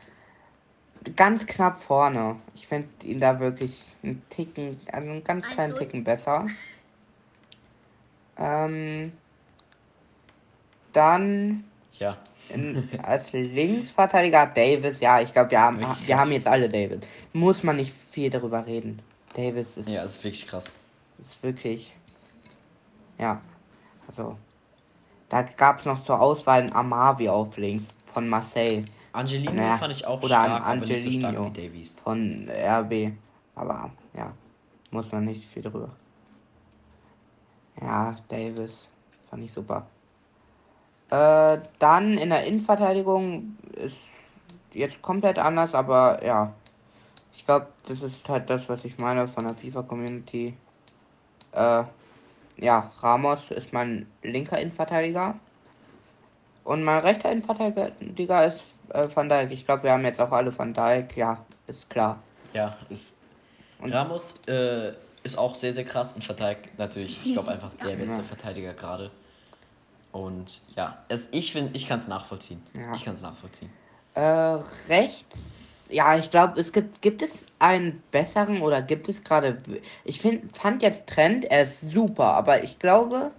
ganz 1.17 1.47
knapp 1.47 1.81
vorne. 1.81 2.37
Ich 2.55 2.67
finde 2.67 2.88
ihn 3.05 3.21
da 3.21 3.38
wirklich 3.40 3.85
einen 4.02 4.23
Ticken, 4.31 4.81
also 4.93 5.11
einen 5.11 5.25
ganz 5.25 5.47
kleinen 5.47 5.75
1-0. 5.75 5.78
Ticken 5.78 6.05
besser. 6.05 6.47
Ähm, 8.37 9.12
dann 10.93 11.64
Ja. 11.99 12.17
in, 12.49 12.88
als 13.02 13.33
Linksverteidiger 13.33 14.47
Davis. 14.47 15.00
Ja, 15.00 15.21
ich 15.21 15.33
glaube, 15.33 15.50
wir 15.50 15.61
haben, 15.61 15.81
Wirklich 15.81 16.07
wir 16.09 16.14
krass. 16.14 16.25
haben 16.25 16.33
jetzt 16.33 16.47
alle 16.47 16.69
Davis. 16.69 17.00
Muss 17.33 17.62
man 17.62 17.76
nicht 17.76 17.95
viel 18.11 18.31
darüber 18.31 18.67
reden. 18.67 19.00
Davis 19.35 19.76
ist, 19.76 19.88
Ja, 19.88 20.02
ist 20.02 20.23
wirklich 20.25 20.47
krass. 20.47 20.75
ist 21.21 21.43
wirklich. 21.43 21.95
Ja, 23.19 23.40
also. 24.07 24.37
Da 25.28 25.43
gab 25.43 25.81
es 25.81 25.85
noch 25.85 26.02
zur 26.05 26.19
Auswahl 26.21 26.62
einen 26.62 26.73
Amavi 26.73 27.28
auf 27.28 27.57
links 27.59 27.85
von 28.14 28.26
Marseille. 28.28 28.85
Angelino 29.18 29.52
Naja, 29.52 29.76
fand 29.76 29.94
ich 29.94 30.06
auch 30.06 30.18
oder 30.18 30.28
stark, 30.28 30.66
an 30.66 30.78
aber 30.78 30.87
nicht 30.87 31.02
so 31.02 31.10
stark 31.10 31.37
Angelino. 31.37 31.56
wie 31.56 31.60
Davies. 31.68 31.98
von 31.98 32.48
RB. 32.48 33.12
Aber 33.56 33.90
ja, 34.14 34.32
muss 34.92 35.10
man 35.10 35.25
nicht 35.25 35.44
viel 35.44 35.62
drüber. 35.62 35.88
Ja, 37.80 38.14
Davis 38.28 38.87
fand 39.28 39.42
ich 39.42 39.52
super. 39.52 39.87
Äh, 41.10 41.58
dann 41.80 42.16
in 42.16 42.30
der 42.30 42.44
Innenverteidigung 42.44 43.56
ist 43.72 43.96
jetzt 44.72 45.02
komplett 45.02 45.38
anders, 45.38 45.75
aber 45.75 46.25
ja. 46.25 46.52
Ich 47.34 47.44
glaube, 47.44 47.68
das 47.87 48.02
ist 48.02 48.28
halt 48.28 48.48
das, 48.50 48.68
was 48.68 48.84
ich 48.84 48.98
meine 48.98 49.26
von 49.26 49.46
der 49.46 49.54
FIFA-Community. 49.54 50.54
Äh, 51.52 51.84
ja, 52.58 52.92
Ramos 53.00 53.50
ist 53.50 53.72
mein 53.72 54.06
linker 54.22 54.60
Innenverteidiger. 54.60 55.34
Und 56.64 56.84
mein 56.84 57.00
rechter 57.00 57.32
Innenverteidiger 57.32 58.46
ist 58.46 58.62
äh, 58.90 59.09
Van 59.14 59.28
Dijk. 59.28 59.50
Ich 59.50 59.64
glaube, 59.66 59.85
wir 59.85 59.92
haben 59.92 60.04
jetzt 60.04 60.21
auch 60.21 60.33
alle 60.33 60.57
Van 60.57 60.73
Dijk. 60.75 61.16
Ja, 61.16 61.45
ist 61.66 61.88
klar. 61.90 62.18
Ja, 62.52 62.76
ist. 62.90 63.14
Und- 63.80 63.92
Ramos 63.92 64.40
äh, 64.47 64.92
ist 65.23 65.37
auch 65.38 65.54
sehr, 65.54 65.73
sehr 65.75 65.85
krass 65.85 66.12
und 66.12 66.25
verteidigt 66.25 66.76
natürlich, 66.78 67.25
ich 67.25 67.33
glaube, 67.35 67.50
einfach 67.52 67.73
der 67.75 67.97
beste 67.97 68.18
Ja. 68.18 68.23
Verteidiger 68.23 68.73
gerade. 68.75 69.11
Und 70.12 70.62
ja, 70.75 70.99
es, 71.09 71.28
ich 71.33 71.52
finde, 71.52 71.71
ich 71.75 71.87
kann 71.87 71.99
es 71.99 72.09
nachvollziehen. 72.09 72.62
Ja. 72.73 72.95
Ich 72.95 73.04
kann 73.04 73.14
es 73.14 73.23
nachvollziehen. 73.23 73.71
Äh, 74.14 74.21
rechts. 74.88 75.45
Ja, 75.90 76.16
ich 76.18 76.30
glaube, 76.30 76.59
es 76.61 76.73
gibt, 76.73 77.00
gibt 77.02 77.23
es 77.23 77.47
einen 77.59 78.02
besseren 78.11 78.61
oder 78.62 78.83
gibt 78.83 79.09
es 79.09 79.23
gerade. 79.25 79.59
Ich 80.04 80.21
find, 80.21 80.54
fand 80.57 80.83
jetzt 80.83 81.07
Trend, 81.07 81.45
er 81.47 81.62
ist 81.62 81.80
super, 81.90 82.25
aber 82.35 82.62
ich 82.62 82.78
glaube, 82.78 83.30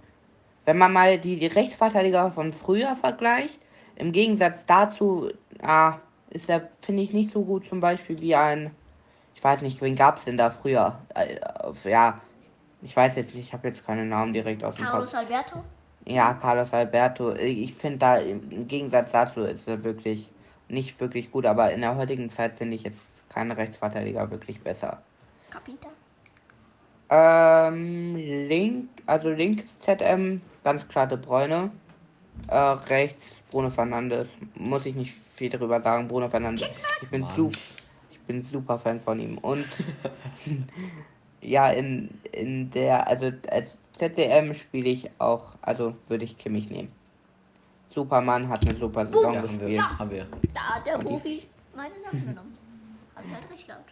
wenn 0.64 0.78
man 0.78 0.92
mal 0.92 1.18
die, 1.18 1.38
die 1.38 1.46
Rechtsverteidiger 1.46 2.30
von 2.32 2.52
früher 2.52 2.96
vergleicht, 2.96 3.58
im 4.00 4.12
Gegensatz 4.12 4.64
dazu, 4.66 5.30
ah, 5.62 5.98
ist 6.30 6.48
er, 6.48 6.68
finde 6.80 7.02
ich, 7.02 7.12
nicht 7.12 7.30
so 7.32 7.42
gut 7.44 7.68
zum 7.68 7.80
Beispiel 7.80 8.18
wie 8.20 8.34
ein. 8.34 8.70
Ich 9.34 9.44
weiß 9.44 9.62
nicht, 9.62 9.80
wen 9.80 9.94
gab 9.94 10.18
es 10.18 10.24
denn 10.24 10.36
da 10.36 10.50
früher? 10.50 10.98
Äh, 11.14 11.40
auf- 11.40 11.84
ja, 11.84 12.20
ich 12.82 12.96
weiß 12.96 13.16
jetzt 13.16 13.34
nicht, 13.34 13.46
ich 13.48 13.52
habe 13.52 13.68
jetzt 13.68 13.84
keine 13.84 14.04
Namen 14.04 14.32
direkt 14.32 14.64
aus 14.64 14.76
dem 14.76 14.84
Kopf. 14.84 14.92
Carlos 14.92 15.14
Alberto? 15.14 15.64
Ja, 16.06 16.34
Carlos 16.34 16.72
Alberto. 16.72 17.34
Ich 17.34 17.74
finde 17.74 17.98
da 17.98 18.16
im 18.16 18.66
Gegensatz 18.66 19.12
dazu 19.12 19.40
ist 19.40 19.68
er 19.68 19.84
wirklich 19.84 20.30
nicht 20.68 20.98
wirklich 21.00 21.30
gut, 21.30 21.46
aber 21.46 21.72
in 21.72 21.80
der 21.82 21.96
heutigen 21.96 22.30
Zeit 22.30 22.56
finde 22.56 22.76
ich 22.76 22.84
jetzt 22.84 23.02
keine 23.28 23.56
Rechtsverteidiger 23.56 24.30
wirklich 24.30 24.62
besser. 24.62 25.02
Capita? 25.50 25.88
Ähm, 27.10 28.14
link, 28.16 28.88
also 29.06 29.30
links 29.30 29.78
ZM, 29.80 30.40
ganz 30.62 30.86
klar 30.86 31.06
De 31.08 31.18
Bruyne. 31.18 31.70
Äh, 32.48 32.56
rechts 32.56 33.36
Bruno 33.50 33.70
Fernandes. 33.70 34.28
Muss 34.54 34.86
ich 34.86 34.94
nicht 34.94 35.14
viel 35.34 35.50
darüber 35.50 35.80
sagen. 35.80 36.08
Bruno 36.08 36.28
Fernandes. 36.28 36.68
Ich 37.02 37.08
bin, 37.08 37.22
Mann. 37.22 37.36
su 37.36 37.50
ich 38.10 38.20
bin 38.20 38.44
super 38.44 38.78
Fan 38.78 39.00
von 39.00 39.18
ihm. 39.18 39.38
Und 39.38 39.64
ja, 41.40 41.70
in, 41.70 42.10
in 42.32 42.70
der, 42.70 43.06
also 43.06 43.30
als 43.48 43.76
ZDM 43.98 44.54
spiele 44.54 44.88
ich 44.88 45.10
auch, 45.18 45.52
also 45.62 45.94
würde 46.08 46.24
ich 46.24 46.38
Kimmich 46.38 46.70
nehmen. 46.70 46.90
Supermann 47.94 48.48
hat 48.48 48.64
eine 48.66 48.78
super 48.78 49.06
Saison 49.06 49.34
Ja, 49.34 49.40
gespielt. 49.40 49.98
Haben 49.98 50.10
wir. 50.10 50.26
Da 50.54 50.60
hat 50.60 50.86
der 50.86 50.98
Und 50.98 51.04
Profi 51.04 51.46
meine 51.74 51.98
Sachen 51.98 52.26
genommen. 52.26 52.56
Hab 53.16 53.24
ich 53.24 53.34
halt 53.34 53.50
recht 53.50 53.66
gehabt. 53.66 53.90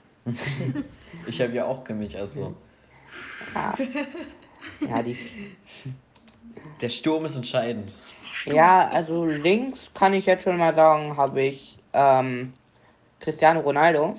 Ich 1.27 1.41
habe 1.41 1.53
ja 1.53 1.65
auch 1.65 1.85
Kimmich, 1.85 2.17
also. 2.17 2.55
Ja, 4.81 5.03
die 5.03 5.17
Der 6.81 6.89
Sturm 6.89 7.25
ist 7.25 7.37
entscheidend. 7.37 7.93
Ja, 8.47 8.89
also 8.89 9.25
links 9.25 9.91
kann 9.95 10.15
ich 10.15 10.27
jetzt 10.27 10.45
schon 10.45 10.59
mal 10.59 10.75
sagen, 10.75 11.17
habe 11.17 11.43
ich 11.43 11.79
ähm, 11.93 12.53
Cristiano 13.21 13.61
Ronaldo. 13.61 14.17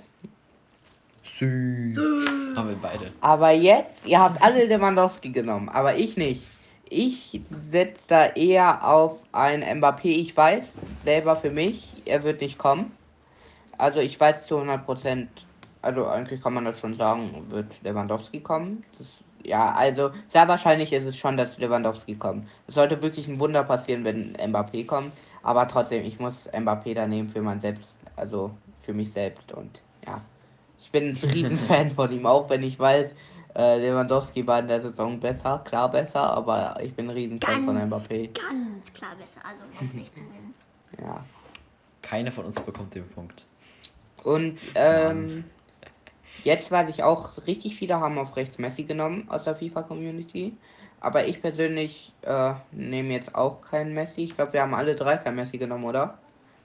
Haben 2.55 2.69
wir 2.69 2.77
beide. 2.81 3.11
Aber 3.21 3.51
jetzt, 3.51 4.05
ihr 4.05 4.19
habt 4.19 4.41
alle 4.41 4.65
Lewandowski 4.65 5.29
genommen, 5.29 5.69
aber 5.69 5.95
ich 5.95 6.17
nicht. 6.17 6.47
Ich 6.89 7.39
setze 7.71 8.01
da 8.07 8.25
eher 8.27 8.85
auf 8.85 9.19
ein 9.31 9.63
Mbappé. 9.63 10.07
Ich 10.07 10.35
weiß 10.35 10.77
selber 11.05 11.35
für 11.35 11.51
mich, 11.51 12.01
er 12.05 12.23
wird 12.23 12.41
nicht 12.41 12.57
kommen. 12.57 12.91
Also 13.77 13.99
ich 13.99 14.19
weiß 14.19 14.47
zu 14.47 14.55
100 14.55 14.85
Prozent, 14.85 15.29
also 15.81 16.07
eigentlich 16.07 16.41
kann 16.41 16.53
man 16.53 16.65
das 16.65 16.79
schon 16.79 16.95
sagen, 16.95 17.45
wird 17.49 17.71
Lewandowski 17.83 18.41
kommen. 18.41 18.83
Das, 18.97 19.07
ja, 19.43 19.73
also 19.73 20.11
sehr 20.27 20.47
wahrscheinlich 20.47 20.93
ist 20.93 21.05
es 21.05 21.17
schon, 21.17 21.37
dass 21.37 21.57
Lewandowski 21.57 22.15
kommt. 22.15 22.47
Es 22.67 22.75
sollte 22.75 23.01
wirklich 23.01 23.27
ein 23.27 23.39
Wunder 23.39 23.63
passieren, 23.63 24.03
wenn 24.03 24.35
Mbappé 24.35 24.85
kommt. 24.85 25.13
Aber 25.43 25.67
trotzdem, 25.67 26.03
ich 26.03 26.19
muss 26.19 26.49
Mbappé 26.51 26.93
da 26.93 27.07
nehmen 27.07 27.29
für 27.29 27.41
mein 27.41 27.61
selbst, 27.61 27.95
also 28.15 28.51
für 28.81 28.93
mich 28.93 29.11
selbst 29.11 29.51
und 29.51 29.81
ja. 30.05 30.21
Ich 30.77 30.91
bin 30.91 31.09
ein 31.09 31.17
Riesenfan 31.33 31.91
von 31.91 32.11
ihm, 32.11 32.25
auch 32.25 32.49
wenn 32.49 32.63
ich 32.63 32.79
weiß, 32.79 33.11
äh, 33.55 33.77
Lewandowski 33.79 34.45
war 34.45 34.59
in 34.59 34.67
der 34.67 34.81
Saison 34.81 35.19
besser, 35.19 35.61
klar 35.65 35.89
besser, 35.89 36.21
aber 36.21 36.77
ich 36.81 36.93
bin 36.93 37.07
ein 37.07 37.11
Riesenfan 37.11 37.65
von 37.65 37.75
Ganz, 37.75 37.91
Mbappé. 37.93 38.29
ganz 38.33 38.93
klar 38.93 39.11
besser. 39.19 39.41
Also, 39.47 39.63
muss 39.81 39.95
ich 39.95 40.13
zugeben. 40.13 40.53
Ja. 41.01 41.23
Keiner 42.01 42.31
von 42.31 42.45
uns 42.45 42.59
bekommt 42.59 42.95
den 42.95 43.07
Punkt. 43.09 43.47
Und 44.23 44.59
ähm, 44.75 45.45
jetzt 46.43 46.71
weiß 46.71 46.89
ich 46.89 47.03
auch, 47.03 47.45
richtig 47.47 47.75
viele 47.75 47.99
haben 47.99 48.17
auf 48.17 48.35
rechts 48.35 48.57
Messi 48.57 48.83
genommen 48.83 49.27
aus 49.29 49.43
der 49.45 49.55
FIFA-Community. 49.55 50.57
Aber 51.01 51.25
ich 51.27 51.41
persönlich 51.41 52.13
äh, 52.23 52.53
nehme 52.71 53.13
jetzt 53.13 53.33
auch 53.35 53.61
keinen 53.61 53.93
Messi. 53.93 54.23
Ich 54.23 54.35
glaube, 54.35 54.53
wir 54.53 54.61
haben 54.61 54.73
alle 54.75 54.95
drei 54.95 55.17
kein 55.17 55.35
Messi 55.35 55.57
genommen, 55.57 55.85
oder? 55.85 56.17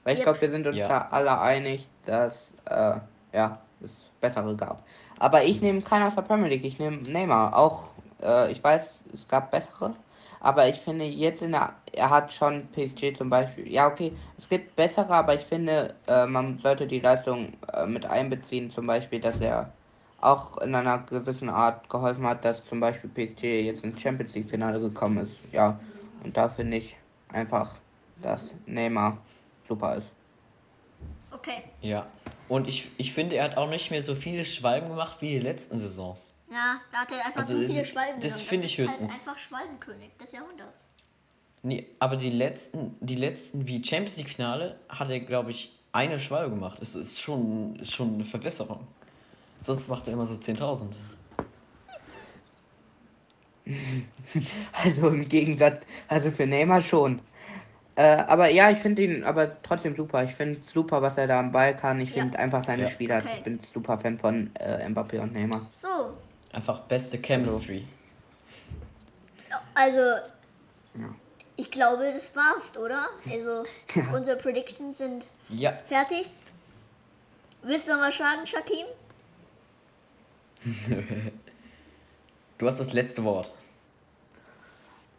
Weil 0.04 0.14
ich 0.14 0.19
Yep. 0.21 0.25
glaube, 0.25 0.40
wir 0.43 0.50
sind 0.50 0.66
uns 0.66 0.76
Ja. 0.76 0.88
da 0.88 1.09
alle 1.11 1.40
einig, 1.40 1.88
dass 2.04 2.52
äh, 2.66 2.97
ja, 3.33 3.59
es 3.81 3.93
bessere 4.21 4.57
gab. 4.57 4.83
Aber 5.19 5.45
ich 5.45 5.61
nehme 5.61 5.83
keinen 5.83 6.07
aus 6.09 6.14
der 6.16 6.23
Premier 6.23 6.49
League. 6.49 6.64
Ich 6.64 6.78
nehme 6.78 6.99
Neymar. 6.99 7.57
Auch, 7.57 7.88
äh, 8.23 8.50
ich 8.52 8.62
weiß, 8.62 9.00
es 9.12 9.28
gab 9.28 9.50
bessere. 9.50 9.95
Aber 10.45 10.69
ich 10.69 10.77
finde 10.77 11.07
jetzt 11.07 11.41
in 11.41 11.53
der, 11.53 11.73
er 11.91 12.11
hat 12.11 12.31
schon 12.31 12.69
PSG 12.69 13.17
zum 13.17 13.31
Beispiel. 13.31 13.67
Ja, 13.67 13.87
okay, 13.87 14.13
es 14.37 14.47
gibt 14.47 14.77
bessere, 14.77 15.09
aber 15.09 15.35
ich 15.35 15.41
finde, 15.41 15.95
äh, 16.07 16.27
man 16.27 16.59
sollte 16.59 16.87
die 16.87 17.01
Leistung 17.01 17.55
äh, 17.73 17.87
mit 17.87 18.05
einbeziehen. 18.05 18.71
Zum 18.71 18.87
Beispiel, 18.87 19.21
dass 19.21 19.41
er 19.41 19.73
auch 20.21 20.59
in 20.59 20.75
einer 20.75 20.99
gewissen 20.99 21.49
Art 21.49 21.89
geholfen 21.89 22.27
hat, 22.27 22.45
dass 22.45 22.63
zum 22.67 22.79
Beispiel 22.79 23.09
PSG 23.09 23.65
jetzt 23.65 23.85
ins 23.85 23.99
Champions 24.03 24.35
League 24.35 24.51
Finale 24.51 24.79
gekommen 24.81 25.25
ist. 25.25 25.33
Ja, 25.51 25.81
und 26.23 26.37
da 26.37 26.51
finde 26.51 26.77
ich 26.77 26.95
einfach, 27.33 27.77
dass 28.21 28.53
Neymar 28.67 29.17
super 29.67 29.97
ist. 29.97 30.09
Okay. 31.31 31.63
Ja. 31.81 32.07
Und 32.51 32.69
ich, 32.69 32.91
ich 32.99 33.15
finde, 33.15 33.37
er 33.37 33.45
hat 33.45 33.57
auch 33.57 33.71
nicht 33.71 33.91
mehr 33.91 34.03
so 34.03 34.15
viele 34.15 34.45
Schwalben 34.45 34.91
gemacht 34.91 35.23
wie 35.23 35.31
die 35.31 35.41
letzten 35.41 35.79
Saisons. 35.79 36.35
Ja, 36.54 36.80
da 36.92 36.99
hat 36.99 37.11
er 37.12 37.26
einfach 37.26 37.40
Also 37.40 37.54
zu 37.56 37.62
das- 37.62 37.73
viele 37.73 37.84
Schwalben 37.84 38.20
das 38.20 38.40
finde 38.42 38.66
ich 38.66 38.78
ist 38.78 38.84
höchstens. 38.88 39.11
Halt 39.11 39.20
einfach 39.20 39.38
Schwalbenkönig 39.38 40.11
des 40.23 40.30
Jahrhunderts. 40.32 40.88
Nee, 41.62 41.87
aber 41.99 42.16
die 42.16 42.30
letzten, 42.30 42.96
die 43.00 43.16
letzten 43.16 43.66
wie 43.66 43.82
Champions 43.84 44.18
League 44.18 44.28
Finale 44.30 44.78
hat 44.88 45.11
er, 45.11 45.18
glaube 45.20 45.50
ich, 45.50 45.73
eine 45.92 46.18
Schwalbe 46.18 46.50
gemacht. 46.50 46.78
Das 46.80 46.94
ist 46.94 47.20
schon, 47.20 47.76
ist 47.76 47.92
schon 47.94 48.14
eine 48.14 48.25
Verbesserung. 48.25 48.87
Sonst 49.62 49.88
macht 49.88 50.06
er 50.06 50.12
immer 50.12 50.26
so 50.26 50.34
10.000. 50.34 50.94
Also 54.84 55.08
im 55.08 55.25
Gegensatz, 55.26 55.82
also 56.08 56.30
für 56.30 56.46
Neymar 56.46 56.82
schon. 56.82 57.20
Äh, 57.96 58.02
aber 58.16 58.50
ja, 58.50 58.70
ich 58.70 58.78
finde 58.78 59.02
ihn 59.04 59.25
aber 59.25 59.62
trotzdem 59.62 59.96
super. 59.96 60.23
Ich 60.25 60.32
finde 60.34 60.61
super, 60.73 61.00
was 61.00 61.16
er 61.16 61.26
da 61.28 61.38
am 61.40 61.50
Ball 61.52 61.75
kann. 61.76 62.00
Ich 62.00 62.14
Ja. 62.14 62.23
finde 62.23 62.38
einfach 62.38 62.62
seine 62.64 62.82
Ja. 62.82 62.88
Spieler. 62.88 63.18
Okay. 63.18 63.28
Ich 63.38 63.42
bin 63.44 63.61
super 63.73 63.99
Fan 63.99 64.18
von 64.18 64.54
äh, 64.56 64.87
Mbappé 64.88 65.20
und 65.20 65.32
Neymar. 65.32 65.66
So, 65.70 65.88
Einfach 66.54 66.80
beste 66.82 67.18
Chemistry. 67.18 67.87
also 69.75 69.99
Ja. 69.99 71.14
ich 71.56 71.68
glaube, 71.70 72.12
das 72.12 72.34
war's, 72.37 72.76
oder? 72.78 73.08
Also 73.28 73.64
unsere 74.12 74.37
Predictions 74.37 74.99
sind 74.99 75.26
Ja, 75.49 75.73
fertig. 75.84 76.32
Willst 77.62 77.88
du 77.88 77.92
noch 77.92 78.00
was 78.02 78.16
sagen, 78.16 78.46
Shakim? 78.46 78.87
du 82.58 82.66
hast 82.66 82.78
das 82.78 82.92
letzte 82.92 83.25
Wort. 83.25 83.50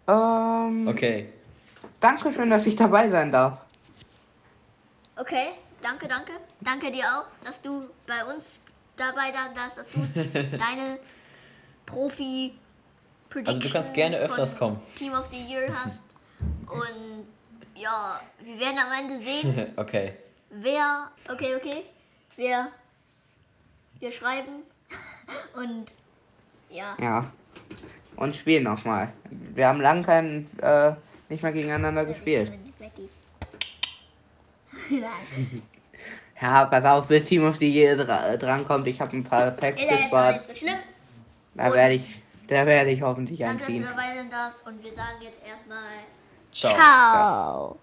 Ähm, 0.07 0.87
Okay. 0.87 1.33
danke 1.99 2.31
schön, 2.31 2.49
dass 2.49 2.65
ich 2.65 2.75
dabei 2.77 3.09
sein 3.09 3.31
darf. 3.31 3.59
Okay, 5.17 5.49
danke, 5.81 6.07
danke. 6.07 6.31
Danke 6.61 6.91
dir 6.91 7.05
auch, 7.05 7.25
dass 7.43 7.61
du 7.61 7.89
bei 8.07 8.23
uns 8.25 8.59
dabei 8.95 9.31
da 9.31 9.53
warst, 9.59 9.77
dass 9.77 9.89
du 9.89 9.99
deine 10.57 10.99
Profi 11.85 12.53
Prediction 13.29 13.55
Also 13.55 13.67
du 13.67 13.73
kannst 13.73 13.93
gerne 13.93 14.17
öfters 14.17 14.57
kommen. 14.57 14.79
Team 14.95 15.13
of 15.13 15.29
the 15.29 15.37
Year 15.37 15.67
hast. 15.83 16.03
Und 16.67 17.25
ja, 17.75 18.21
wir 18.41 18.59
werden 18.59 18.77
am 18.77 18.91
Ende 18.99 19.17
sehen, 19.17 19.73
okay. 19.75 20.13
wer. 20.49 21.11
Okay, 21.29 21.55
okay. 21.55 21.83
Wir. 22.35 22.69
Wir 23.99 24.11
schreiben. 24.11 24.63
Und 25.55 25.93
ja. 26.69 26.95
Ja. 26.99 27.31
Und 28.15 28.35
spielen 28.35 28.63
nochmal. 28.63 29.11
Wir 29.29 29.67
haben 29.67 29.81
lange 29.81 30.03
kein, 30.03 30.49
äh, 30.61 30.93
nicht 31.29 31.43
mehr 31.43 31.51
gegeneinander 31.51 32.05
gespielt. 32.05 32.57
Nein. 34.89 35.61
Ja, 36.41 36.65
pass 36.65 36.83
auf, 36.85 37.07
bis 37.07 37.25
Team 37.25 37.47
of 37.47 37.57
the 37.57 37.69
Year 37.69 37.95
dra 37.95 38.35
drankommt. 38.37 38.87
Ich 38.87 38.99
habe 38.99 39.15
ein 39.15 39.23
paar 39.23 39.51
Packs 39.51 39.81
Ist 39.81 39.89
ja 39.89 39.97
jetzt 39.97 40.13
auch 40.13 40.27
nicht 40.27 40.39
gespart. 40.39 40.47
so 40.47 40.53
schlimm. 40.53 40.77
Da 41.55 41.67
Und- 41.67 41.73
werde 41.73 41.95
ich, 41.95 42.21
da 42.47 42.65
werde 42.65 42.91
ich 42.91 43.01
hoffentlich 43.01 43.39
Danke, 43.39 43.59
dass 43.59 43.67
du 43.67 43.73
einziehen. 43.73 43.89
dabei 43.89 44.23
darfst. 44.29 44.67
Und 44.67 44.83
wir 44.83 44.93
sagen 44.93 45.21
jetzt 45.21 45.41
erstmal. 45.45 45.77
Ciao. 46.51 46.71
Ciao. 46.73 47.79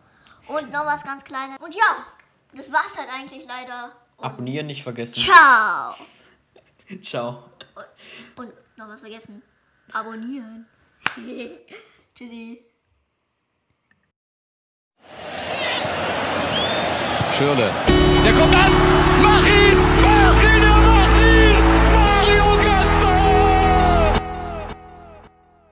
Und 0.49 0.71
noch 0.73 0.87
was 0.87 1.02
ganz 1.05 1.25
Kleines. 1.25 1.59
Und 1.59 1.75
ja, 1.75 2.07
das 2.55 2.71
war's 2.73 2.97
halt 2.97 3.09
eigentlich 3.09 3.47
leider. 3.47 3.93
Und 4.17 4.25
Abonnieren 4.25 4.67
nicht 4.67 4.83
vergessen. 4.83 5.14
ciao. 5.17 5.95
Ciao. 7.02 7.45
Und 8.38 8.52
noch 8.76 8.88
was 8.88 9.00
vergessen. 9.00 9.43
Abonnieren. 9.93 10.67
Tschüssi. 12.14 12.61
Schürle. 17.33 17.71
Der 18.25 18.33
kommt 18.35 18.55
an. 18.55 18.73
Mach 19.23 19.47
ihn! 19.47 19.79
Mach 20.02 20.43
ihn! 20.43 20.72